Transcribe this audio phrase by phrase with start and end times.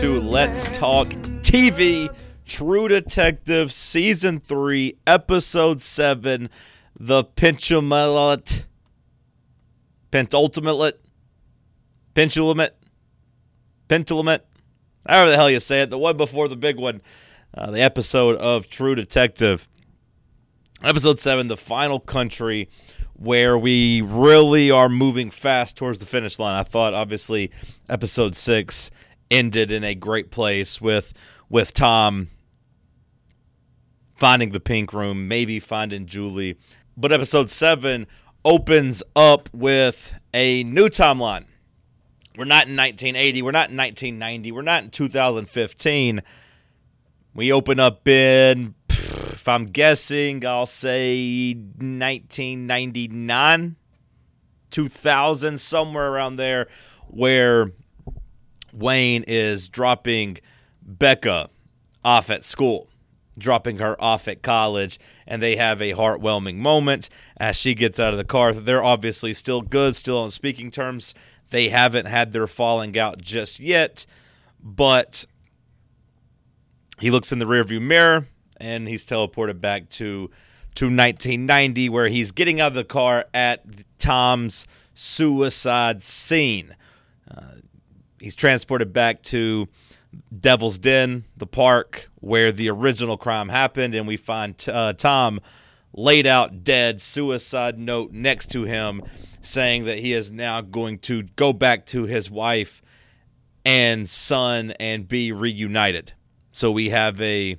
[0.00, 1.08] into Let's Talk
[1.42, 2.08] TV,
[2.46, 6.48] True Detective, Season 3, Episode 7,
[7.00, 8.64] The Pentultimate,
[10.12, 11.00] Pentultimate,
[12.14, 12.76] Pentultimate,
[13.88, 14.46] Pentultimate,
[15.04, 17.00] however the hell you say it, the one before the big one,
[17.54, 19.68] uh, the episode of True Detective.
[20.84, 22.68] Episode 7, The Final Country,
[23.14, 26.54] where we really are moving fast towards the finish line.
[26.54, 27.50] I thought, obviously,
[27.88, 28.92] episode 6
[29.30, 31.12] ended in a great place with
[31.48, 32.28] with Tom
[34.14, 36.58] finding the pink room, maybe finding Julie.
[36.96, 38.06] But episode 7
[38.44, 41.44] opens up with a new timeline.
[42.36, 46.22] We're not in 1980, we're not in 1990, we're not in 2015.
[47.34, 53.76] We open up in if I'm guessing, I'll say 1999,
[54.70, 56.66] 2000, somewhere around there,
[57.06, 57.72] where
[58.78, 60.38] Wayne is dropping
[60.82, 61.50] Becca
[62.04, 62.88] off at school,
[63.36, 68.12] dropping her off at college, and they have a heartwarming moment as she gets out
[68.12, 68.52] of the car.
[68.52, 71.12] They're obviously still good, still on speaking terms.
[71.50, 74.06] They haven't had their falling out just yet,
[74.62, 75.24] but
[77.00, 78.26] he looks in the rearview mirror
[78.58, 80.30] and he's teleported back to
[80.74, 83.64] to 1990 where he's getting out of the car at
[83.98, 86.76] Tom's suicide scene.
[87.28, 87.56] Uh,
[88.20, 89.68] he's transported back to
[90.38, 95.40] Devil's Den, the park where the original crime happened, and we find uh, Tom
[95.92, 99.02] laid out dead, suicide note next to him,
[99.40, 102.82] saying that he is now going to go back to his wife
[103.64, 106.12] and son and be reunited.
[106.52, 107.56] So we have a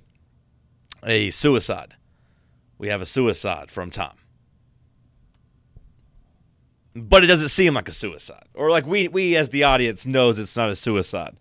[1.04, 1.96] a suicide.
[2.78, 4.19] We have a suicide from Tom.
[6.96, 8.46] But it doesn't seem like a suicide.
[8.54, 11.38] Or like we we as the audience knows it's not a suicide.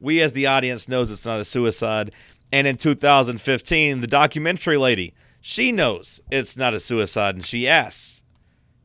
[0.00, 2.12] We as the audience knows it's not a suicide.
[2.52, 8.22] And in 2015, the documentary lady, she knows it's not a suicide and she asks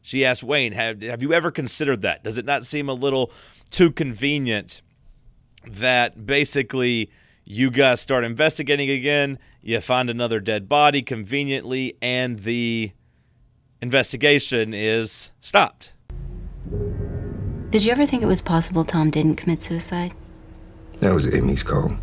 [0.02, 2.24] she asked Wayne, have, have you ever considered that?
[2.24, 3.30] Does it not seem a little
[3.70, 4.82] too convenient
[5.66, 7.10] that basically
[7.50, 9.40] you guys start investigating again.
[9.62, 12.92] You find another dead body conveniently, and the
[13.82, 15.94] investigation is stopped.
[17.78, 20.12] Did you ever think it was possible Tom didn't commit suicide?
[21.00, 21.96] That was the ME's call.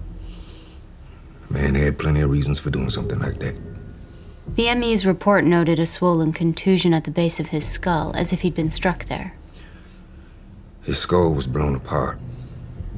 [1.49, 3.57] The man had plenty of reasons for doing something like that.
[4.55, 8.43] The ME's report noted a swollen contusion at the base of his skull, as if
[8.43, 9.35] he'd been struck there.
[10.85, 12.21] His skull was blown apart.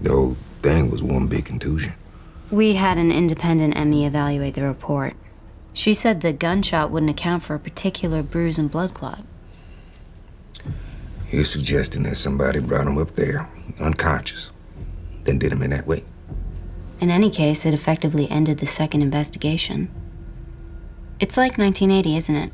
[0.02, 1.94] The whole thing was one big contusion.
[2.50, 5.14] We had an independent ME evaluate the report.
[5.72, 9.24] She said the gunshot wouldn't account for a particular bruise and blood clot.
[11.30, 13.48] You're suggesting that somebody brought him up there,
[13.80, 14.52] unconscious,
[15.24, 16.04] then did him in that way.
[17.00, 19.90] In any case, it effectively ended the second investigation.
[21.18, 22.52] It's like 1980, isn't it?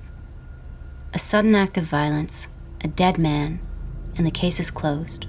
[1.14, 2.48] A sudden act of violence,
[2.82, 3.60] a dead man,
[4.16, 5.26] and the case is closed.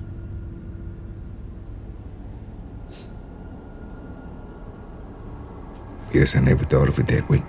[6.14, 7.44] Yes, I never thought of it that way.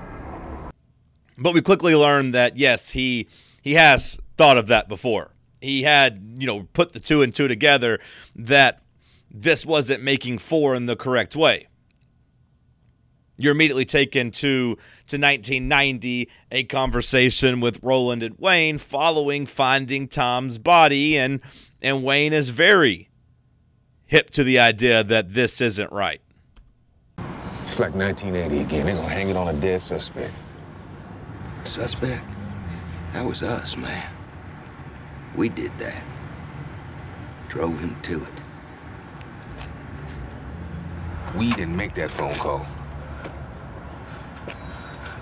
[1.36, 3.28] But we quickly learned that yes, he
[3.60, 5.30] he has thought of that before.
[5.64, 7.98] He had, you know, put the two and two together
[8.36, 8.82] that
[9.30, 11.66] this wasn't making four in the correct way.
[13.36, 14.76] You're immediately taken to
[15.06, 21.40] to 1990, a conversation with Roland and Wayne following finding Tom's body, and
[21.82, 23.08] and Wayne is very
[24.06, 26.20] hip to the idea that this isn't right.
[27.66, 28.86] It's like 1980 again.
[28.86, 30.32] They're gonna hang it on a dead suspect.
[31.64, 32.22] Suspect?
[33.14, 34.13] That was us, man.
[35.34, 36.00] We did that.
[37.48, 38.28] Drove him to it.
[41.36, 42.64] We didn't make that phone call.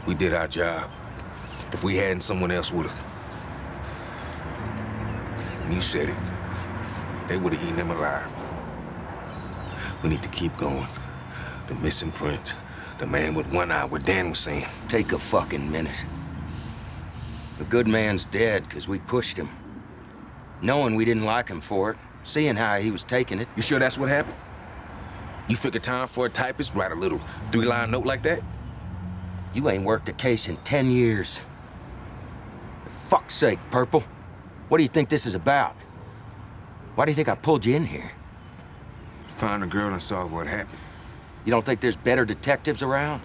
[0.06, 0.90] We did our job.
[1.72, 2.98] If we hadn't, someone else would have.
[5.64, 6.16] And you said it.
[7.28, 8.28] They would have eaten him alive.
[10.02, 10.88] We need to keep going.
[11.68, 12.56] The missing print.
[12.98, 14.66] The man with one eye, what Dan was saying.
[14.88, 16.04] Take a fucking minute.
[17.58, 19.48] The good man's dead because we pushed him.
[20.62, 21.96] Knowing we didn't like him for it.
[22.24, 23.48] Seeing how he was taking it.
[23.56, 24.36] You sure that's what happened?
[25.48, 27.20] You figure time for a typist write a little
[27.50, 28.40] three-line note like that?
[29.52, 31.40] You ain't worked a case in ten years.
[32.84, 34.04] For fuck's sake, Purple.
[34.68, 35.74] What do you think this is about?
[36.94, 38.12] Why do you think I pulled you in here?
[39.36, 40.78] Find a girl and solve what happened.
[41.44, 43.20] You don't think there's better detectives around?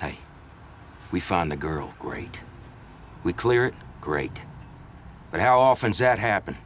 [0.00, 0.18] Hey,
[1.12, 2.40] we find the girl, great.
[3.22, 4.42] We clear it, great.
[5.36, 6.56] But how often's that happen?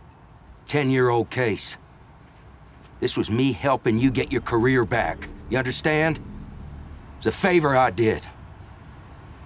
[0.68, 1.76] Ten-year-old case.
[3.00, 5.28] This was me helping you get your career back.
[5.48, 6.20] You understand?
[7.18, 8.24] It's a favor I did.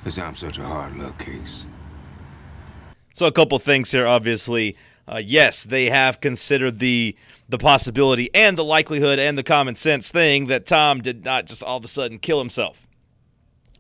[0.03, 1.65] Cause I'm such a hard luck case.
[3.15, 4.77] So a couple things here, obviously.
[5.09, 7.17] Uh, yes, they have considered the
[7.49, 11.63] the possibility and the likelihood and the common sense thing that Tom did not just
[11.63, 12.87] all of a sudden kill himself.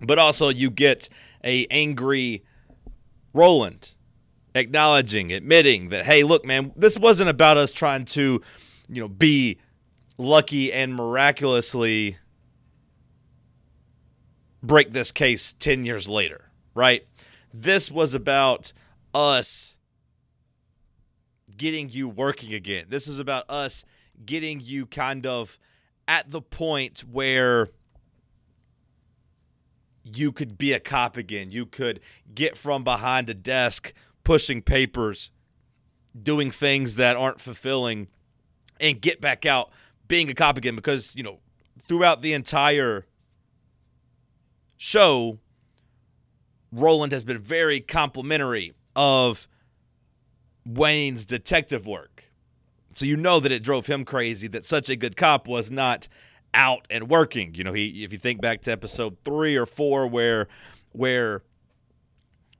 [0.00, 1.10] But also you get
[1.44, 2.42] a angry
[3.34, 3.94] Roland
[4.54, 8.40] acknowledging, admitting that, hey, look, man, this wasn't about us trying to,
[8.88, 9.58] you know, be
[10.16, 12.18] lucky and miraculously
[14.62, 17.06] break this case 10 years later, right?
[17.52, 18.72] This was about
[19.12, 19.76] us
[21.56, 22.86] getting you working again.
[22.88, 23.84] This is about us
[24.24, 25.58] getting you kind of
[26.08, 27.68] at the point where
[30.04, 31.50] you could be a cop again.
[31.50, 32.00] You could
[32.34, 33.92] get from behind a desk
[34.24, 35.30] pushing papers,
[36.20, 38.08] doing things that aren't fulfilling,
[38.80, 39.70] and get back out
[40.08, 41.38] being a cop again because, you know,
[41.82, 43.06] throughout the entire
[44.76, 45.38] show,
[46.72, 49.48] Roland has been very complimentary of
[50.66, 52.24] Wayne's detective work.
[52.94, 56.08] So you know that it drove him crazy that such a good cop was not
[56.52, 57.54] out and working.
[57.54, 60.48] You know, he if you think back to episode 3 or 4 where
[60.92, 61.42] where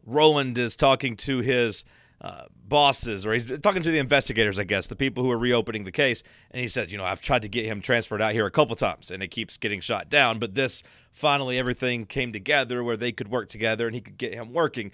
[0.05, 1.85] Roland is talking to his
[2.21, 5.85] uh, bosses, or he's talking to the investigators, I guess, the people who are reopening
[5.85, 6.23] the case.
[6.51, 8.77] And he says, you know, I've tried to get him transferred out here a couple
[8.77, 10.39] times, and it keeps getting shot down.
[10.39, 14.33] But this finally, everything came together where they could work together, and he could get
[14.33, 14.91] him working.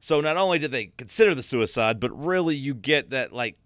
[0.00, 3.56] So not only did they consider the suicide, but really you get that like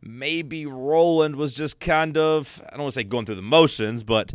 [0.00, 4.02] maybe Roland was just kind of I don't want to say going through the motions,
[4.02, 4.32] but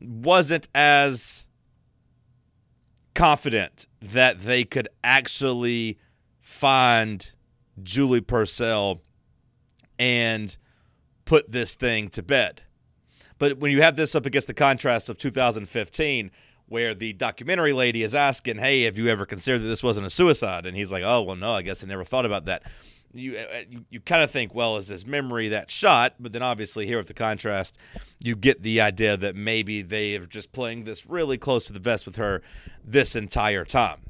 [0.00, 1.46] wasn't as
[3.14, 5.98] confident that they could actually
[6.40, 7.32] find
[7.82, 9.02] Julie Purcell
[9.98, 10.56] and
[11.24, 12.62] put this thing to bed.
[13.38, 16.30] But when you have this up against the contrast of 2015,
[16.66, 20.10] where the documentary lady is asking, "Hey, have you ever considered that this wasn't a
[20.10, 22.62] suicide?" and he's like, "Oh, well, no, I guess I never thought about that."
[23.14, 26.14] You uh, you, you kind of think, well, is this memory that shot?
[26.18, 27.78] But then obviously here with the contrast,
[28.22, 31.78] you get the idea that maybe they are just playing this really close to the
[31.78, 32.42] vest with her
[32.84, 34.00] this entire time.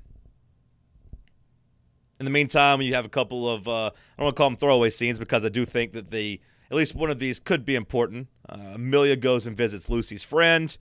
[2.18, 4.56] In the meantime, you have a couple of uh, I don't want to call them
[4.56, 6.40] throwaway scenes because I do think that the
[6.70, 8.28] at least one of these could be important.
[8.48, 10.76] Uh, Amelia goes and visits Lucy's friend,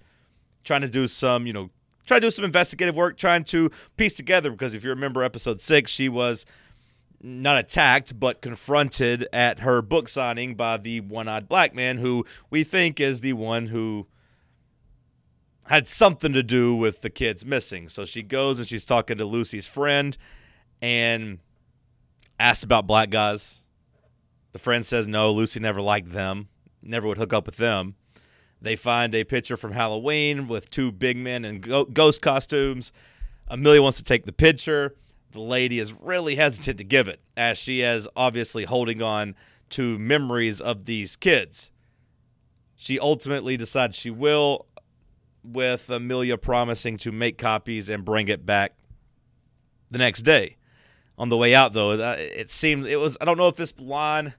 [0.63, 1.69] trying to do some you know
[2.05, 5.59] try to do some investigative work, trying to piece together because if you remember episode
[5.59, 6.45] six, she was
[7.23, 12.63] not attacked but confronted at her book signing by the one-eyed black man who we
[12.63, 14.05] think is the one who
[15.67, 17.87] had something to do with the kids missing.
[17.87, 20.17] So she goes and she's talking to Lucy's friend
[20.81, 21.39] and
[22.37, 23.61] asks about black guys.
[24.51, 26.49] The friend says no, Lucy never liked them,
[26.81, 27.95] never would hook up with them.
[28.61, 32.91] They find a picture from Halloween with two big men in ghost costumes.
[33.47, 34.95] Amelia wants to take the picture.
[35.33, 39.35] The lady is really hesitant to give it, as she is obviously holding on
[39.71, 41.71] to memories of these kids.
[42.75, 44.67] She ultimately decides she will,
[45.43, 48.73] with Amelia promising to make copies and bring it back
[49.89, 50.57] the next day.
[51.17, 53.17] On the way out, though, uh, it seemed it was.
[53.21, 54.33] I don't know if this line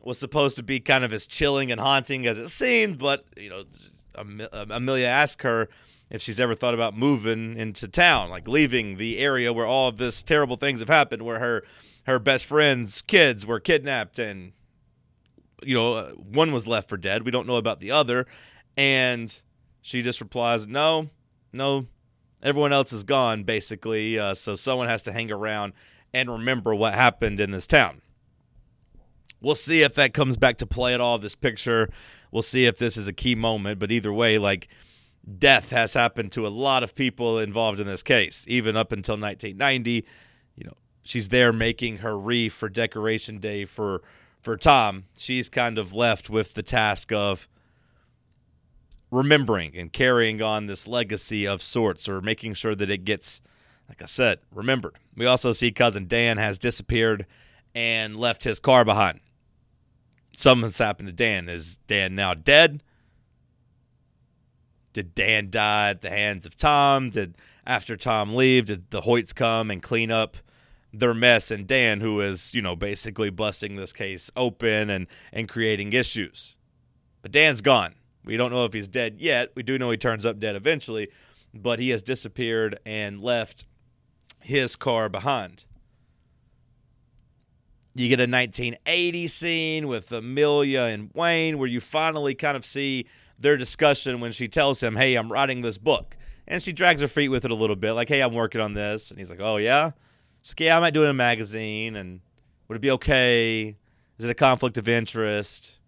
[0.00, 3.48] was supposed to be kind of as chilling and haunting as it seemed, but you
[3.48, 3.64] know,
[4.14, 5.68] Amelia asked her
[6.12, 9.96] if she's ever thought about moving into town, like leaving the area where all of
[9.96, 11.64] this terrible things have happened, where her
[12.04, 14.52] her best friend's kids were kidnapped and
[15.62, 17.24] you know one was left for dead.
[17.24, 18.26] We don't know about the other,
[18.76, 19.40] and
[19.80, 21.08] she just replies, "No,
[21.50, 21.86] no,
[22.42, 24.18] everyone else is gone, basically.
[24.18, 25.72] Uh, so someone has to hang around
[26.12, 28.02] and remember what happened in this town."
[29.40, 31.18] We'll see if that comes back to play at all.
[31.18, 31.88] This picture,
[32.30, 33.78] we'll see if this is a key moment.
[33.78, 34.68] But either way, like
[35.38, 39.14] death has happened to a lot of people involved in this case, even up until
[39.14, 40.04] 1990.
[40.56, 44.02] You know, she's there making her wreath for Decoration Day for
[44.40, 45.04] for Tom.
[45.16, 47.48] She's kind of left with the task of
[49.10, 53.40] remembering and carrying on this legacy of sorts, or making sure that it gets,
[53.88, 54.96] like I said, remembered.
[55.16, 57.26] We also see cousin Dan has disappeared
[57.74, 59.20] and left his car behind.
[60.34, 61.48] Something's happened to Dan.
[61.48, 62.82] Is Dan now dead?
[64.92, 67.10] Did Dan die at the hands of Tom?
[67.10, 70.36] Did after Tom leave, did the Hoyts come and clean up
[70.92, 75.48] their mess and Dan, who is, you know, basically busting this case open and, and
[75.48, 76.56] creating issues.
[77.22, 77.94] But Dan's gone.
[78.24, 79.52] We don't know if he's dead yet.
[79.54, 81.08] We do know he turns up dead eventually,
[81.54, 83.66] but he has disappeared and left
[84.40, 85.64] his car behind.
[87.94, 93.06] You get a 1980 scene with Amelia and Wayne where you finally kind of see
[93.42, 96.16] their discussion when she tells him, Hey, I'm writing this book.
[96.46, 98.74] And she drags her feet with it a little bit, like, Hey, I'm working on
[98.74, 99.10] this.
[99.10, 99.92] And he's like, Oh, yeah?
[100.40, 101.96] She's like, Yeah, I might do it in a magazine.
[101.96, 102.20] And
[102.68, 103.76] would it be okay?
[104.18, 105.78] Is it a conflict of interest?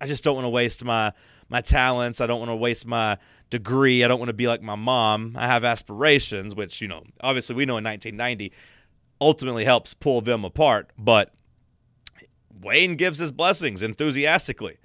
[0.00, 1.12] I just don't want to waste my
[1.48, 2.20] my talents.
[2.20, 3.18] I don't want to waste my
[3.50, 4.02] degree.
[4.02, 5.34] I don't want to be like my mom.
[5.36, 8.52] I have aspirations, which, you know, obviously we know in 1990
[9.20, 10.90] ultimately helps pull them apart.
[10.98, 11.34] But
[12.62, 14.78] Wayne gives his blessings enthusiastically.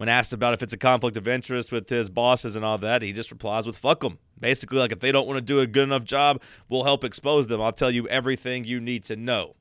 [0.00, 3.02] When asked about if it's a conflict of interest with his bosses and all that,
[3.02, 4.18] he just replies with fuck them.
[4.40, 6.40] Basically, like if they don't want to do a good enough job,
[6.70, 7.60] we'll help expose them.
[7.60, 9.56] I'll tell you everything you need to know.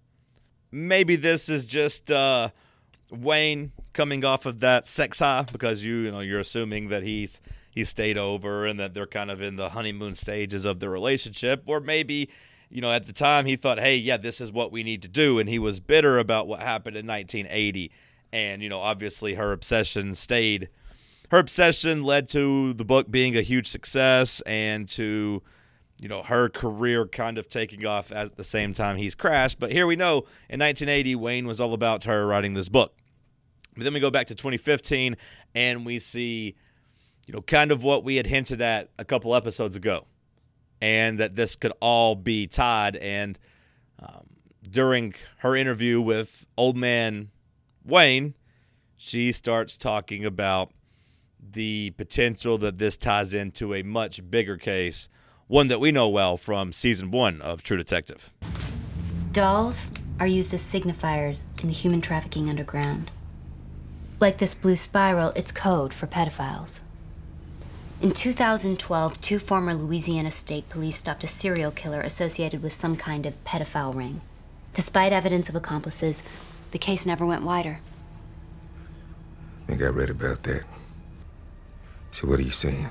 [0.71, 2.51] Maybe this is just uh,
[3.11, 7.41] Wayne coming off of that sex high because you, you know, you're assuming that he's
[7.69, 11.63] he stayed over and that they're kind of in the honeymoon stages of the relationship,
[11.65, 12.29] or maybe
[12.69, 15.07] you know, at the time he thought, hey, yeah, this is what we need to
[15.07, 15.39] do.
[15.39, 17.91] And he was bitter about what happened in 1980.
[18.31, 20.69] And, you know, obviously her obsession stayed.
[21.31, 25.41] Her obsession led to the book being a huge success and to,
[26.01, 29.59] you know, her career kind of taking off at the same time he's crashed.
[29.59, 32.95] But here we know in 1980, Wayne was all about her writing this book.
[33.75, 35.15] But then we go back to 2015
[35.55, 36.55] and we see,
[37.27, 40.05] you know, kind of what we had hinted at a couple episodes ago
[40.81, 42.95] and that this could all be tied.
[42.97, 43.37] And
[43.99, 44.25] um,
[44.69, 47.29] during her interview with old man
[47.89, 48.35] Wayne,
[48.95, 50.71] she starts talking about
[51.41, 55.09] the potential that this ties into a much bigger case,
[55.47, 58.31] one that we know well from season one of True Detective.
[59.31, 63.09] Dolls are used as signifiers in the human trafficking underground.
[64.19, 66.81] Like this blue spiral, it's code for pedophiles.
[68.01, 73.25] In 2012, two former Louisiana State Police stopped a serial killer associated with some kind
[73.25, 74.21] of pedophile ring.
[74.73, 76.21] Despite evidence of accomplices,
[76.71, 77.79] the case never went wider.
[79.63, 80.63] I think I read about that.
[82.11, 82.89] So what are you saying?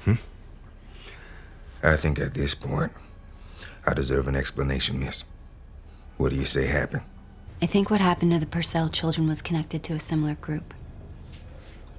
[0.00, 0.14] Hmm?
[1.82, 2.92] I think at this point,
[3.86, 5.24] I deserve an explanation, miss.
[6.16, 7.02] What do you say happened?
[7.62, 10.74] I think what happened to the Purcell children was connected to a similar group.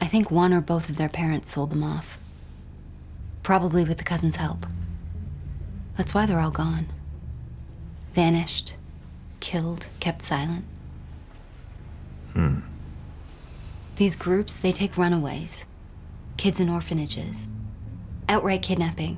[0.01, 2.17] I think one or both of their parents sold them off.
[3.43, 4.65] Probably with the cousin's help.
[5.97, 6.87] That's why they're all gone.
[8.13, 8.75] Vanished,
[9.49, 10.63] killed, kept silent.
[12.33, 12.59] Hmm.
[13.95, 15.65] These groups, they take runaways,
[16.37, 17.47] kids in orphanages,
[18.27, 19.17] outright kidnapping.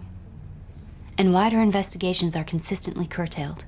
[1.17, 3.65] And wider investigations are consistently curtailed.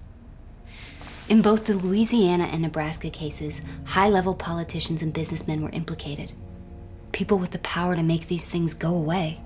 [1.27, 6.31] In both the Louisiana and Nebraska cases, high level politicians and businessmen were implicated
[7.11, 9.39] people with the power to make these things go away.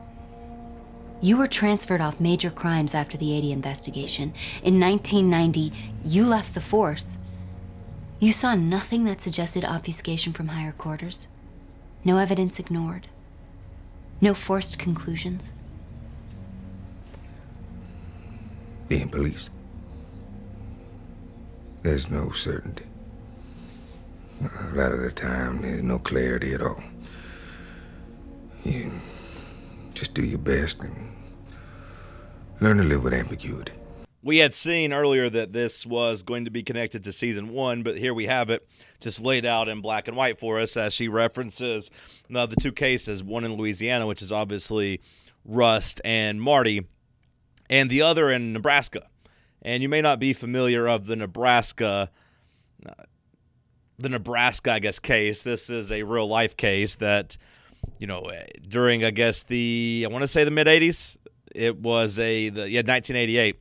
[1.19, 4.33] You were transferred off major crimes after the 80 investigation.
[4.63, 7.17] In 1990, you left the force.
[8.19, 11.27] You saw nothing that suggested obfuscation from higher quarters.
[12.03, 13.07] No evidence ignored.
[14.21, 15.53] No forced conclusions.
[18.87, 19.49] Being police.
[21.81, 22.85] There's no certainty.
[24.41, 26.81] A lot of the time, there's no clarity at all.
[28.63, 28.91] You
[29.97, 30.93] just do your best and
[32.61, 33.73] learn to live with ambiguity.
[34.21, 37.97] We had seen earlier that this was going to be connected to season one, but
[37.97, 38.67] here we have it
[38.99, 41.89] just laid out in black and white for us as she references
[42.33, 45.01] uh, the two cases one in Louisiana, which is obviously
[45.45, 46.85] Rust and Marty,
[47.69, 49.07] and the other in Nebraska.
[49.61, 52.11] And you may not be familiar of the Nebraska.
[52.85, 52.91] Uh,
[53.99, 55.41] the Nebraska, I guess, case.
[55.41, 57.35] This is a real life case that
[57.99, 61.17] you know, eh, during I guess the I want to say the mid '80s.
[61.53, 63.59] It was a the yeah 1988.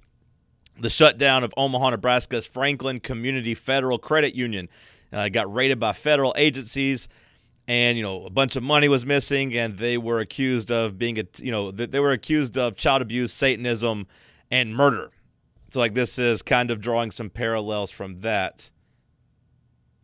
[0.78, 4.68] The shutdown of Omaha, Nebraska's Franklin Community Federal Credit Union
[5.10, 7.08] uh, got raided by federal agencies,
[7.66, 11.18] and you know a bunch of money was missing, and they were accused of being
[11.18, 14.06] a you know they were accused of child abuse, Satanism,
[14.50, 15.10] and murder.
[15.72, 18.70] So like this is kind of drawing some parallels from that,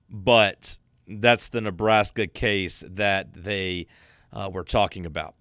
[0.08, 3.86] but that's the Nebraska case that they
[4.32, 5.34] uh, we're talking about.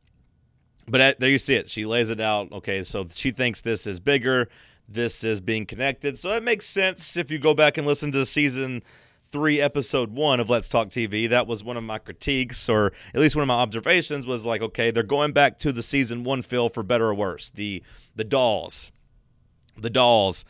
[0.88, 1.70] But at, there you see it.
[1.70, 2.52] She lays it out.
[2.52, 4.50] Okay, so she thinks this is bigger.
[4.88, 6.18] This is being connected.
[6.18, 8.84] So it makes sense if you go back and listen to season
[9.30, 11.30] three, episode one of Let's Talk TV.
[11.30, 14.62] That was one of my critiques, or at least one of my observations, was like,
[14.62, 17.50] okay, they're going back to the season one feel for better or worse.
[17.50, 17.84] The
[18.16, 18.92] the dolls,
[19.78, 20.44] the dolls.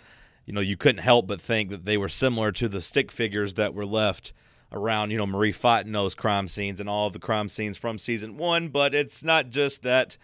[0.47, 3.53] You know, you couldn't help but think that they were similar to the stick figures
[3.53, 4.33] that were left
[4.71, 8.37] around, you know, Marie Fontenot's crime scenes and all of the crime scenes from season
[8.37, 8.69] one.
[8.69, 10.17] But it's not just that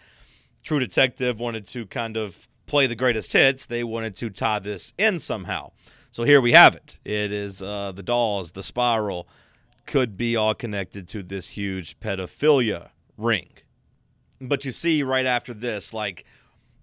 [0.64, 4.94] True Detective wanted to kind of play the greatest hits, they wanted to tie this
[4.98, 5.72] in somehow.
[6.12, 7.00] So here we have it.
[7.04, 9.28] It is uh, the dolls, the spiral,
[9.86, 13.50] could be all connected to this huge pedophilia ring.
[14.40, 16.26] But you see right after this, like,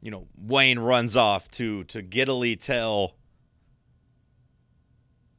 [0.00, 3.14] you know, Wayne runs off to to giddily tell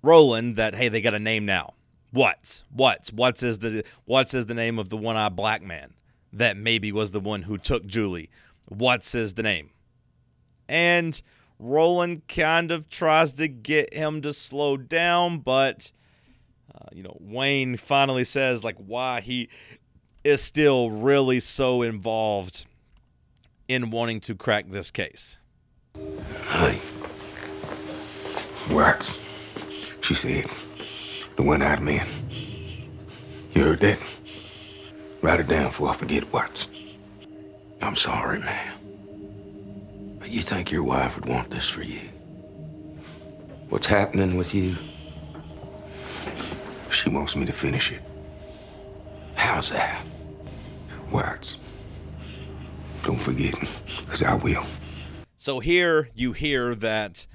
[0.02, 1.75] Roland that hey, they got a name now.
[2.16, 5.96] What's what's what's is the what's is the name of the one-eyed black man
[6.32, 8.30] that maybe was the one who took Julie?
[8.70, 9.72] What's is the name?
[10.70, 11.22] And
[11.60, 15.92] Roland kind of tries to get him to slow down, but
[16.74, 19.50] uh, you know Wayne finally says like why he
[20.24, 22.66] is still really so involved
[23.68, 25.38] in wanting to crack this case.
[26.46, 26.80] Hi.
[28.72, 29.20] Watts.
[30.00, 30.46] She said,
[31.36, 32.06] the one-eyed man.
[33.52, 34.00] You heard that?
[35.22, 36.70] Write it down before I forget, Watts.
[37.82, 38.74] I'm sorry, man.
[40.20, 42.02] But you think your wife would want this for you?
[43.70, 44.76] What's happening with you?
[46.92, 48.02] She wants me to finish it.
[49.36, 50.04] How's that?
[51.12, 51.58] Watts.
[53.04, 53.54] Don't forget,
[54.00, 54.66] because I will.
[55.36, 57.28] So here you hear that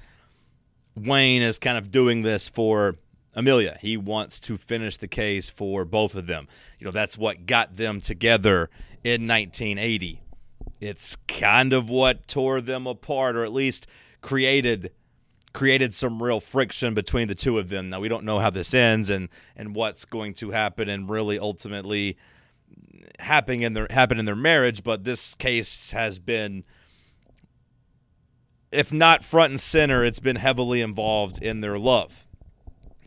[0.95, 2.95] Wayne is kind of doing this for
[3.33, 3.77] Amelia.
[3.81, 6.47] He wants to finish the case for both of them.
[6.79, 8.69] You know, that's what got them together
[9.03, 10.21] in 1980.
[10.79, 13.87] It's kind of what tore them apart or at least
[14.21, 14.91] created
[15.53, 17.89] created some real friction between the two of them.
[17.89, 21.37] Now we don't know how this ends and and what's going to happen and really
[21.37, 22.17] ultimately
[23.19, 26.63] happen in their happen in their marriage, but this case has been
[28.71, 32.25] if not front and center, it's been heavily involved in their love.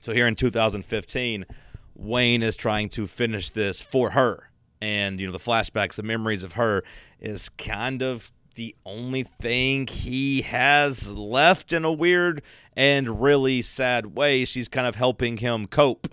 [0.04, 1.46] So here in 2015,
[1.94, 4.50] Wayne is trying to finish this for her.
[4.82, 6.84] And, you know, the flashbacks, the memories of her
[7.18, 12.42] is kind of the only thing he has left in a weird
[12.76, 14.44] and really sad way.
[14.44, 16.08] She's kind of helping him cope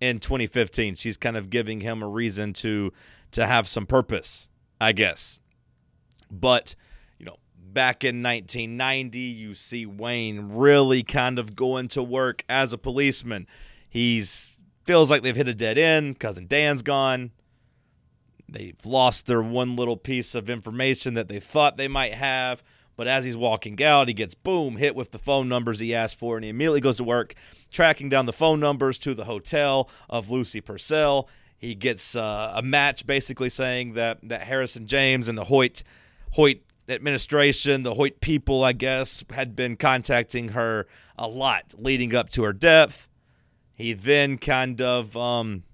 [0.00, 0.94] in 2015.
[0.94, 2.90] She's kind of giving him a reason to
[3.32, 4.48] to have some purpose,
[4.80, 5.40] I guess.
[6.30, 6.74] But,
[7.76, 13.46] back in 1990, you see Wayne really kind of going to work as a policeman.
[13.86, 16.18] He's feels like they've hit a dead end.
[16.18, 17.32] Cousin Dan's gone.
[18.48, 22.62] They've lost their one little piece of information that they thought they might have.
[22.96, 26.18] But as he's walking out, he gets boom hit with the phone numbers he asked
[26.18, 27.34] for, and he immediately goes to work
[27.70, 31.28] tracking down the phone numbers to the hotel of Lucy Purcell.
[31.58, 35.82] He gets uh, a match basically saying that that Harrison James and the Hoyt
[36.32, 40.86] Hoyt administration, the Hoyt people, I guess, had been contacting her
[41.18, 43.08] a lot leading up to her death.
[43.74, 45.64] He then kind of um,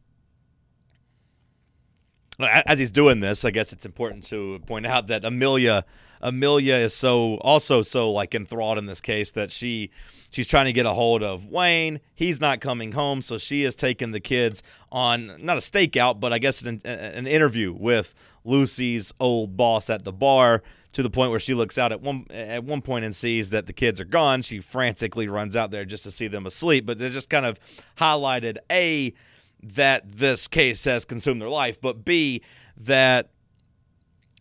[2.40, 5.84] as he's doing this, I guess it's important to point out that Amelia
[6.20, 9.90] Amelia is so also so like enthralled in this case that she
[10.30, 12.00] she's trying to get a hold of Wayne.
[12.14, 16.32] He's not coming home, so she has taken the kids on not a stakeout, but
[16.32, 20.62] I guess an, an interview with Lucy's old boss at the bar.
[20.92, 23.66] To the point where she looks out at one at one point and sees that
[23.66, 24.42] the kids are gone.
[24.42, 26.84] She frantically runs out there just to see them asleep.
[26.84, 27.58] But they just kind of
[27.96, 29.14] highlighted a
[29.62, 32.42] that this case has consumed their life, but B,
[32.76, 33.30] that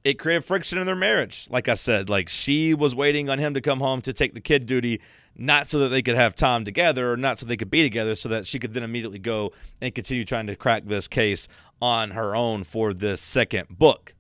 [0.04, 1.48] it created friction in their marriage.
[1.50, 4.42] Like I said, like she was waiting on him to come home to take the
[4.42, 5.00] kid duty,
[5.36, 8.16] not so that they could have time together or not so they could be together,
[8.16, 11.48] so that she could then immediately go and continue trying to crack this case
[11.82, 14.16] on her own for this second book.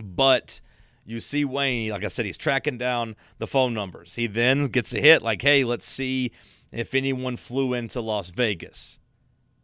[0.00, 0.60] But
[1.04, 4.14] you see Wayne, like I said, he's tracking down the phone numbers.
[4.14, 6.32] He then gets a hit like, hey, let's see
[6.70, 8.98] if anyone flew into Las Vegas.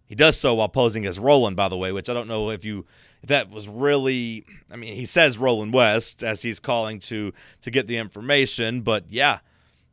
[0.06, 2.64] He does so while posing as Roland, by the way, which I don't know if
[2.64, 2.86] you
[3.22, 4.44] if that was really.
[4.70, 9.04] I mean, he says Roland West as he's calling to to get the information, but
[9.10, 9.40] yeah,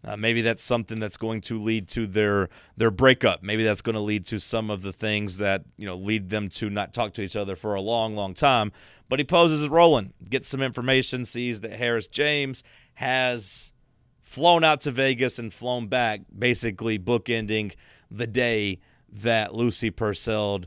[0.05, 3.41] uh, maybe that's something that's going to lead to their their breakup.
[3.41, 6.49] Maybe that's going to lead to some of the things that you know lead them
[6.49, 8.71] to not talk to each other for a long, long time.
[9.09, 12.63] But he poses as Roland, gets some information, sees that Harris James
[12.95, 13.73] has
[14.21, 17.73] flown out to Vegas and flown back, basically bookending
[18.09, 18.79] the day
[19.11, 20.61] that Lucy Purcell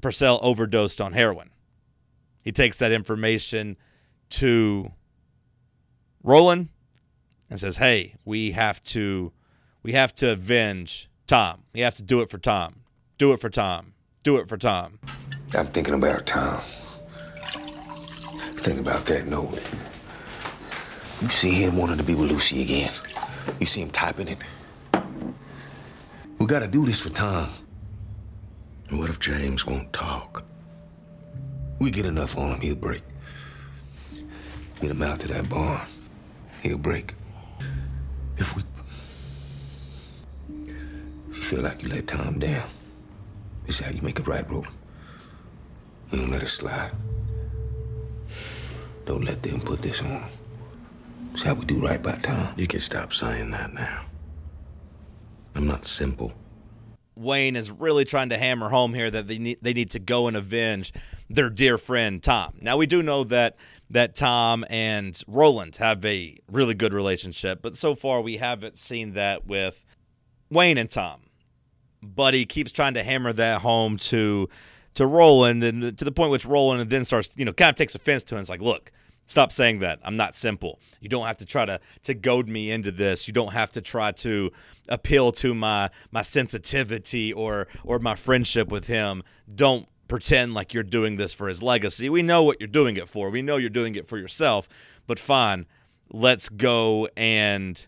[0.00, 1.50] Purcell overdosed on heroin.
[2.44, 3.76] He takes that information
[4.30, 4.92] to
[6.22, 6.68] Roland
[7.50, 9.32] and says, "Hey, we have to
[9.82, 11.64] we have to avenge Tom.
[11.72, 12.80] We have to do it for Tom.
[13.16, 13.94] Do it for Tom.
[14.22, 14.98] Do it for Tom."
[15.54, 16.60] I'm thinking about Tom.
[18.56, 19.60] Thinking about that note.
[21.22, 22.92] You see him wanting to be with Lucy again.
[23.58, 24.38] You see him typing it.
[26.38, 27.50] We gotta do this for Tom.
[28.88, 30.44] And what if James won't talk?
[31.78, 33.02] We get enough on him, he'll break.
[34.80, 35.86] Get him out to that barn,
[36.62, 37.14] he'll break.
[38.38, 38.62] If we
[41.34, 42.68] feel like you let Tom down.
[43.66, 44.72] This is how you make it right, Roland.
[46.10, 46.92] You don't let it slide.
[49.06, 50.24] Don't let them put this on him.
[51.32, 52.54] It's how we do right by Tom.
[52.56, 54.04] You can stop saying that now.
[55.54, 56.32] I'm not simple.
[57.16, 60.28] Wayne is really trying to hammer home here that they need they need to go
[60.28, 60.92] and avenge
[61.28, 62.54] their dear friend Tom.
[62.60, 63.56] Now we do know that
[63.90, 69.14] that Tom and Roland have a really good relationship, but so far we haven't seen
[69.14, 69.84] that with
[70.50, 71.22] Wayne and Tom.
[72.02, 74.48] But he keeps trying to hammer that home to
[74.94, 77.94] to Roland and to the point which Roland then starts, you know, kind of takes
[77.94, 78.40] offense to him.
[78.40, 78.92] It's like, look,
[79.28, 80.00] Stop saying that.
[80.02, 80.80] I'm not simple.
[81.00, 83.28] You don't have to try to to goad me into this.
[83.28, 84.50] You don't have to try to
[84.88, 89.22] appeal to my my sensitivity or or my friendship with him.
[89.54, 92.08] Don't pretend like you're doing this for his legacy.
[92.08, 93.30] We know what you're doing it for.
[93.30, 94.68] We know you're doing it for yourself.
[95.06, 95.66] But fine,
[96.10, 97.86] let's go and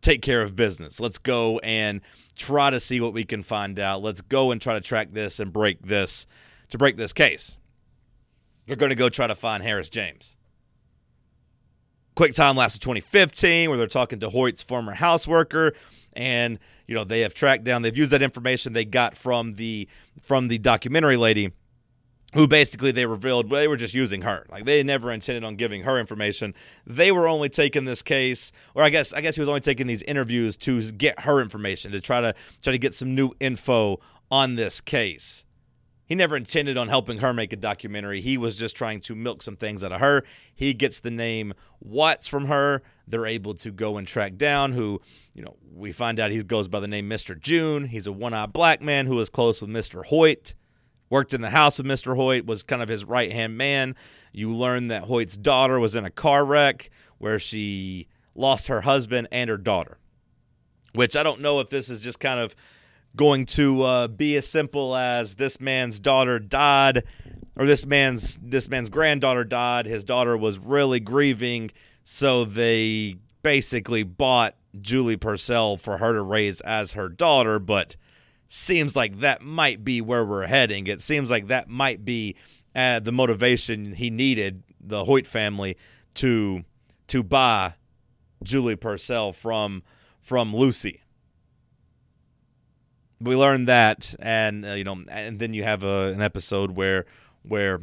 [0.00, 1.00] take care of business.
[1.00, 2.00] Let's go and
[2.36, 4.02] try to see what we can find out.
[4.02, 6.26] Let's go and try to track this and break this
[6.70, 7.58] to break this case.
[8.66, 10.36] They're going to go try to find Harris James.
[12.14, 15.74] Quick time lapse of 2015, where they're talking to Hoyt's former house worker,
[16.12, 16.58] and
[16.90, 17.82] you know they have tracked down.
[17.82, 19.88] They've used that information they got from the
[20.20, 21.52] from the documentary lady,
[22.34, 24.44] who basically they revealed they were just using her.
[24.50, 26.52] Like they never intended on giving her information.
[26.84, 29.86] They were only taking this case, or I guess I guess he was only taking
[29.86, 34.00] these interviews to get her information to try to try to get some new info
[34.28, 35.44] on this case.
[36.10, 38.20] He never intended on helping her make a documentary.
[38.20, 40.24] He was just trying to milk some things out of her.
[40.52, 42.82] He gets the name Watts from her.
[43.06, 45.00] They're able to go and track down who,
[45.34, 47.38] you know, we find out he goes by the name Mr.
[47.38, 47.84] June.
[47.84, 50.04] He's a one eyed black man who was close with Mr.
[50.04, 50.56] Hoyt,
[51.10, 52.16] worked in the house with Mr.
[52.16, 53.94] Hoyt, was kind of his right hand man.
[54.32, 59.28] You learn that Hoyt's daughter was in a car wreck where she lost her husband
[59.30, 59.98] and her daughter,
[60.92, 62.56] which I don't know if this is just kind of
[63.16, 67.04] going to uh, be as simple as this man's daughter died
[67.56, 69.86] or this man's this man's granddaughter died.
[69.86, 71.70] His daughter was really grieving
[72.04, 77.96] so they basically bought Julie Purcell for her to raise as her daughter but
[78.46, 80.86] seems like that might be where we're heading.
[80.86, 82.36] It seems like that might be
[82.74, 85.76] uh, the motivation he needed the Hoyt family
[86.14, 86.64] to
[87.08, 87.74] to buy
[88.42, 89.82] Julie Purcell from
[90.20, 91.02] from Lucy
[93.20, 97.06] we learned that, and uh, you know, and then you have a, an episode where
[97.42, 97.80] where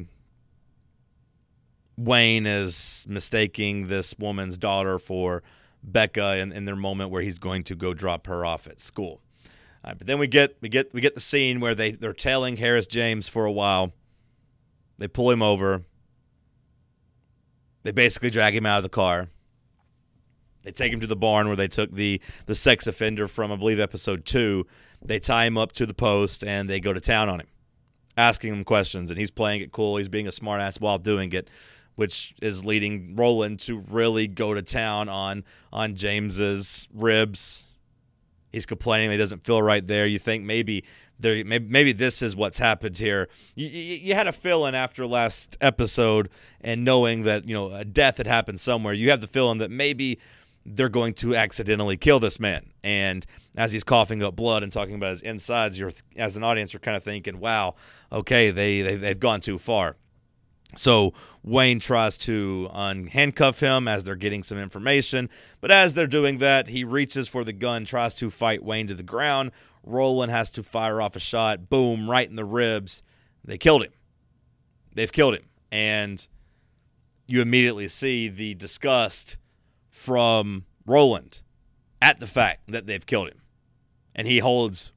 [1.98, 5.44] Wayne is mistaking this woman's daughter for
[5.84, 9.22] Becca in, in their moment where he's going to go drop her off at school.
[9.96, 12.88] But then we get we get we get the scene where they they're tailing Harris
[12.88, 13.94] James for a while.
[14.98, 15.84] They pull him over.
[17.84, 19.30] They basically drag him out of the car.
[20.68, 23.56] They take him to the barn where they took the the sex offender from I
[23.56, 24.68] believe episode two
[25.02, 27.48] they tie him up to the post and they go to town on him,
[28.18, 29.10] asking him questions.
[29.10, 29.96] And he's playing it cool.
[29.96, 31.50] He's being a smartass while doing it,
[31.96, 37.64] which is leading Roland to really go to town on on James's ribs.
[38.52, 40.06] He's complaining that he doesn't feel right there.
[40.06, 40.84] You think maybe
[41.18, 43.30] there maybe, maybe this is what's happened here.
[43.56, 46.28] You, you, you had a feeling after last episode
[46.60, 48.94] and knowing that you know a death had happened somewhere.
[48.94, 50.20] You have the feeling that maybe
[50.68, 52.74] they're going to accidentally kill this man.
[52.84, 53.26] And
[53.56, 56.82] as he's coughing up blood and talking about his insides, you're as an audience, you're
[56.82, 57.76] kind of thinking, "Wow,
[58.12, 59.96] okay, they, they they've gone too far."
[60.76, 65.30] So Wayne tries to unhandcuff him as they're getting some information,
[65.62, 68.94] but as they're doing that, he reaches for the gun, tries to fight Wayne to
[68.94, 69.52] the ground.
[69.84, 73.02] Roland has to fire off a shot, boom, right in the ribs.
[73.46, 73.94] They killed him.
[74.94, 76.28] They've killed him, and
[77.28, 79.38] you immediately see the disgust
[79.98, 81.42] from Roland
[82.02, 83.42] at the fact that they've killed him.
[84.14, 84.92] And he holds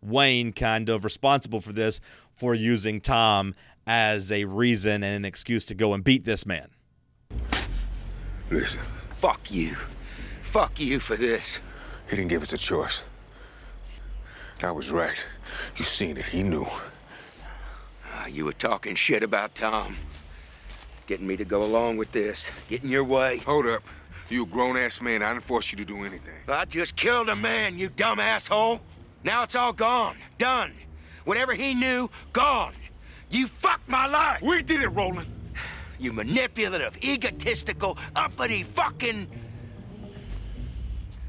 [0.00, 2.00] Wayne kind of responsible for this
[2.34, 3.54] for using Tom
[3.86, 6.70] as a reason and an excuse to go and beat this man.
[8.50, 8.80] Listen.
[9.18, 9.76] Fuck you.
[10.42, 11.58] Fuck you for this.
[12.08, 13.02] He didn't give us a choice.
[14.62, 15.18] I was right.
[15.76, 16.26] You seen it.
[16.26, 16.66] He knew.
[18.12, 19.96] Uh, you were talking shit about Tom.
[21.06, 22.46] Getting me to go along with this.
[22.68, 23.38] Getting your way.
[23.38, 23.82] Hold up.
[24.28, 25.22] You a grown-ass man.
[25.22, 26.34] I didn't force you to do anything.
[26.48, 28.80] I just killed a man, you dumb asshole.
[29.22, 30.16] Now it's all gone.
[30.38, 30.72] Done.
[31.24, 32.74] Whatever he knew, gone.
[33.30, 34.42] You fucked my life.
[34.42, 35.28] We did it, Roland.
[35.98, 39.28] You manipulative, egotistical, uppity fucking...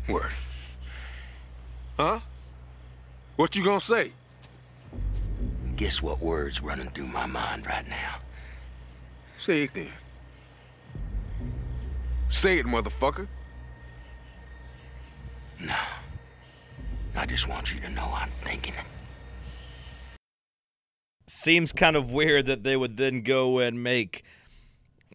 [0.07, 0.31] Word.
[1.97, 2.19] Huh?
[3.35, 4.11] What you gonna say?
[5.75, 8.17] Guess what word's running through my mind right now?
[9.37, 9.89] Say it then.
[12.27, 13.27] Say it, motherfucker.
[15.59, 15.75] No.
[17.15, 18.73] I just want you to know I'm thinking.
[21.27, 24.23] Seems kind of weird that they would then go and make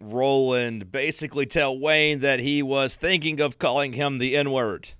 [0.00, 4.90] Roland basically tell Wayne that he was thinking of calling him the N word,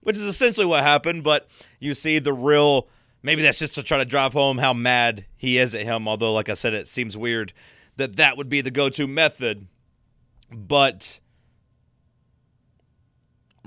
[0.00, 1.22] which is essentially what happened.
[1.22, 2.88] But you see the real,
[3.22, 6.08] maybe that's just to try to drive home how mad he is at him.
[6.08, 7.52] Although, like I said, it seems weird
[7.96, 9.68] that that would be the go to method.
[10.50, 11.20] But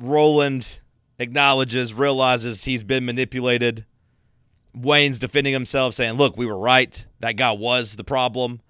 [0.02, 0.80] Roland
[1.18, 3.86] acknowledges, realizes he's been manipulated.
[4.74, 7.06] Wayne's defending himself, saying, Look, we were right.
[7.20, 8.62] That guy was the problem.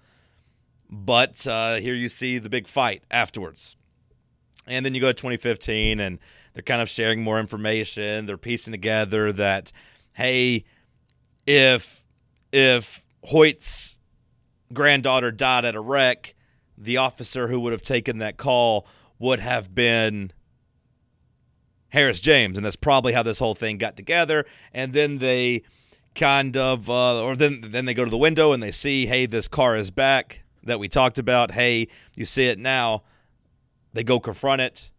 [0.90, 3.76] But uh, here you see the big fight afterwards.
[4.66, 6.20] And then you go to 2015, and
[6.54, 8.26] they're kind of sharing more information.
[8.26, 9.72] They're piecing together that,
[10.16, 10.66] hey,
[11.46, 12.04] if
[12.52, 13.98] if Hoyt's
[14.74, 16.36] granddaughter died at a wreck,
[16.78, 18.88] the officer who would have taken that call
[19.20, 20.32] would have been
[21.90, 24.46] Harris James, and that's probably how this whole thing got together.
[24.74, 25.64] And then they
[26.16, 29.26] kind of, uh, or then then they go to the window and they see, hey,
[29.26, 31.52] this car is back that we talked about.
[31.52, 33.04] Hey, you see it now.
[33.94, 34.92] They go confront it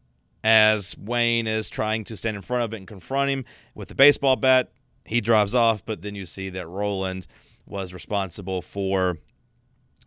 [0.42, 3.94] as Wayne is trying to stand in front of it and confront him with the
[3.94, 4.72] baseball bat.
[5.04, 7.26] He drives off, but then you see that Roland
[7.66, 9.18] was responsible for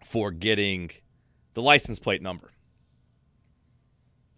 [0.04, 0.92] for getting
[1.54, 2.52] the license plate number.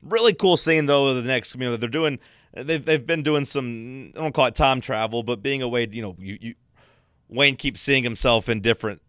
[0.06, 1.14] Really cool scene though.
[1.14, 2.20] The next, you know, they're doing
[2.54, 6.02] they've they've been doing some I don't call it time travel, but being away, you
[6.02, 6.56] know, you, you
[7.28, 9.02] Wayne keeps seeing himself in different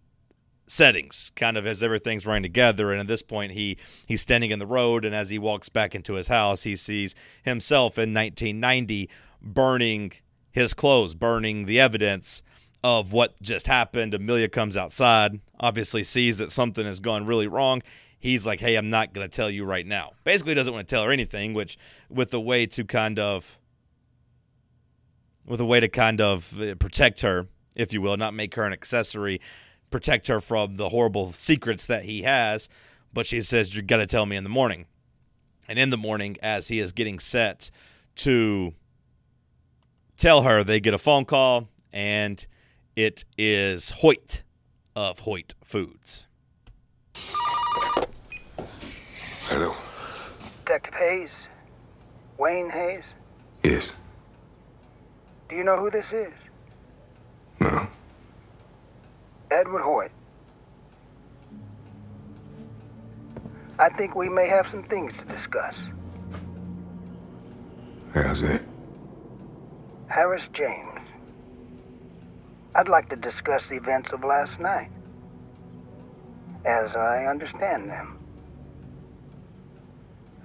[0.67, 2.91] settings, kind of as everything's running together.
[2.91, 5.95] And at this point, he he's standing in the road, and as he walks back
[5.95, 9.09] into his house, he sees himself in 1990
[9.43, 10.13] burning
[10.51, 12.43] his clothes, burning the evidence
[12.83, 14.15] of what just happened.
[14.15, 17.83] Amelia comes outside, obviously sees that something has gone really wrong.
[18.27, 20.95] He's like, "Hey, I'm not going to tell you right now." Basically, doesn't want to
[20.95, 21.79] tell her anything, which
[22.11, 23.59] with a way to kind of
[25.47, 28.65] with a way to kind of uh, protect her, if you will, not make her
[28.65, 29.41] an accessory
[29.91, 32.69] protect her from the horrible secrets that he has.
[33.13, 34.87] But she says, You got to tell me in the morning.
[35.69, 37.71] And in the morning, as he is getting set
[38.17, 38.75] to
[40.17, 42.47] tell her, they get a phone call, and
[42.95, 44.43] it is Hoyt
[44.95, 46.29] of Hoyt Foods.
[49.59, 49.75] Hello.
[50.67, 51.49] Detective Hays?
[52.37, 53.05] Wayne Hays?
[53.63, 53.95] Yes.
[55.49, 56.35] Do you know who this is?
[57.59, 57.87] No.
[59.51, 60.11] Edward Hoyt.
[63.79, 65.89] I think we may have some things to discuss.
[68.13, 68.61] How's that?
[70.09, 71.01] Harris James.
[72.75, 74.91] I'd like to discuss the events of last night.
[76.67, 78.19] As I understand them.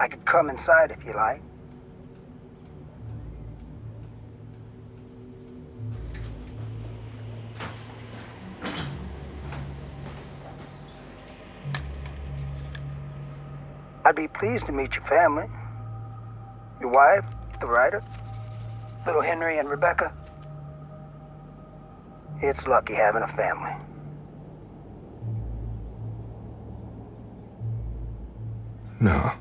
[0.01, 1.43] I could come inside if you like.
[14.03, 15.45] I'd be pleased to meet your family.
[16.79, 17.23] Your wife,
[17.59, 18.03] the writer,
[19.05, 20.11] little Henry and Rebecca.
[22.41, 23.75] It's lucky having a family.
[28.99, 29.33] No.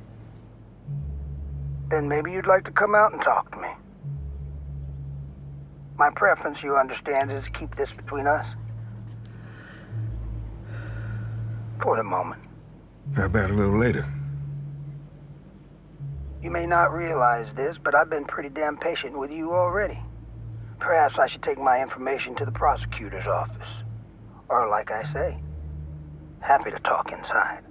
[1.91, 3.69] Then maybe you'd like to come out and talk to me.
[5.99, 8.55] My preference, you understand, is to keep this between us.
[11.83, 12.43] For the moment.
[13.17, 14.07] How about a little later?
[16.41, 19.99] You may not realize this, but I've been pretty damn patient with you already.
[20.79, 23.83] Perhaps I should take my information to the prosecutor's office.
[24.49, 25.39] Or, like I say,
[26.41, 27.63] happy to talk inside.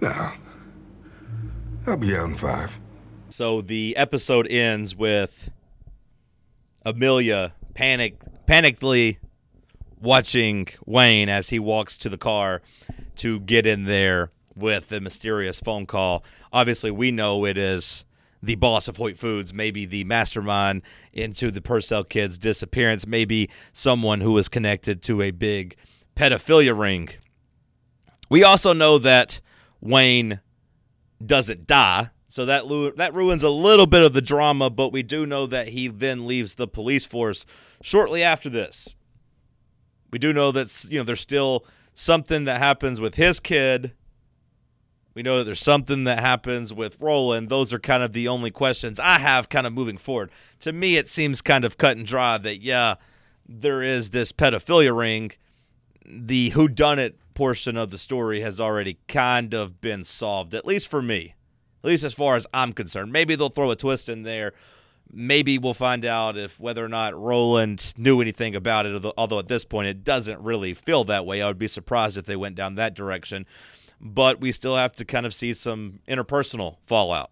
[0.00, 0.32] No.
[1.88, 2.78] I'll be out in five.
[3.30, 5.50] So the episode ends with
[6.84, 9.16] Amelia panic panically
[9.98, 12.60] watching Wayne as he walks to the car
[13.16, 16.24] to get in there with the mysterious phone call.
[16.52, 18.04] Obviously, we know it is
[18.42, 20.82] the boss of Hoyt Foods, maybe the mastermind
[21.14, 25.74] into the Purcell kids' disappearance, maybe someone who is connected to a big
[26.14, 27.08] pedophilia ring.
[28.28, 29.40] We also know that
[29.80, 30.40] Wayne
[31.24, 34.70] doesn't die, so that lu- that ruins a little bit of the drama.
[34.70, 37.44] But we do know that he then leaves the police force
[37.82, 38.96] shortly after this.
[40.10, 43.92] We do know that you know there's still something that happens with his kid.
[45.14, 47.48] We know that there's something that happens with Roland.
[47.48, 50.30] Those are kind of the only questions I have kind of moving forward.
[50.60, 52.94] To me, it seems kind of cut and dry that, yeah,
[53.44, 55.32] there is this pedophilia ring.
[56.06, 61.00] The whodunit portion of the story has already kind of been solved, at least for
[61.00, 61.36] me,
[61.84, 63.12] at least as far as I'm concerned.
[63.12, 64.54] Maybe they'll throw a twist in there.
[65.12, 69.04] maybe we'll find out if whether or not Roland knew anything about it.
[69.16, 71.40] Although at this point it doesn't really feel that way.
[71.42, 73.46] I would be surprised if they went down that direction.
[74.00, 77.30] But we still have to kind of see some interpersonal fallout.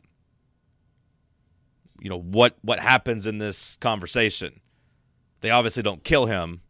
[2.01, 4.61] You know what what happens in this conversation.
[5.41, 6.63] They obviously don't kill him.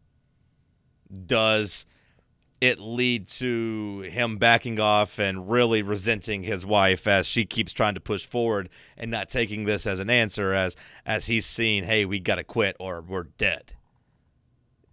[1.27, 1.87] Does
[2.61, 7.95] it lead to him backing off and really resenting his wife as she keeps trying
[7.95, 12.05] to push forward and not taking this as an answer as as he's seen hey
[12.05, 13.73] we got to quit or we're dead.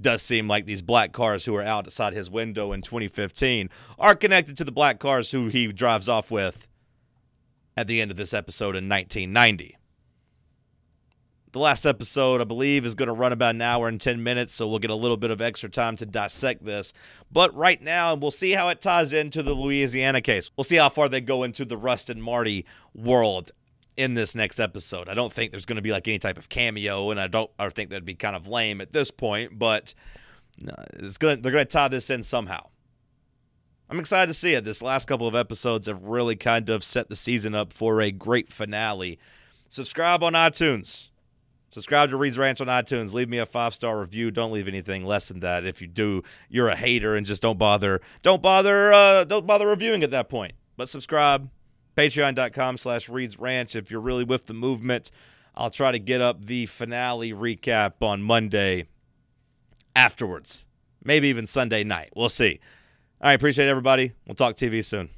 [0.01, 4.57] Does seem like these black cars who are outside his window in 2015 are connected
[4.57, 6.67] to the black cars who he drives off with
[7.77, 9.77] at the end of this episode in 1990
[11.53, 14.55] the last episode, I believe, is going to run about an hour and 10 minutes,
[14.55, 16.93] so we'll get a little bit of extra time to dissect this.
[17.31, 20.49] But right now, we'll see how it ties into the Louisiana case.
[20.57, 23.51] We'll see how far they go into the Rust and Marty world
[23.95, 25.07] in this next episode.
[25.07, 27.51] I don't think there's going to be like any type of cameo, and I don't
[27.59, 29.93] I think that'd be kind of lame at this point, but
[30.67, 32.67] uh, it's gonna they're gonna tie this in somehow.
[33.91, 34.65] I'm excited to see it.
[34.65, 38.11] This last couple of episodes have really kind of set the season up for a
[38.11, 39.19] great finale.
[39.69, 41.11] Subscribe on iTunes.
[41.73, 43.13] Subscribe to Reed's Ranch on iTunes.
[43.13, 44.29] Leave me a five star review.
[44.29, 45.65] Don't leave anything less than that.
[45.65, 47.99] If you do, you're a hater and just don't bother.
[48.21, 48.93] Don't bother.
[48.93, 50.53] Uh, don't bother reviewing at that point.
[50.77, 51.49] But subscribe.
[51.97, 53.75] Patreon.com slash Reed's Ranch.
[53.75, 55.09] If you're really with the movement,
[55.55, 58.85] I'll try to get up the finale recap on Monday
[59.95, 60.67] afterwards.
[61.03, 62.11] Maybe even Sunday night.
[62.15, 62.59] We'll see.
[63.19, 63.33] All right.
[63.33, 64.11] Appreciate everybody.
[64.27, 65.09] We'll talk TV soon.